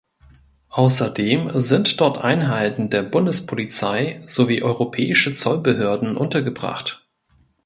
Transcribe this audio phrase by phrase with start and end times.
[0.69, 7.07] Außerdem sind dort Einheiten der Bundespolizei sowie europäische Zollbehörden untergebracht.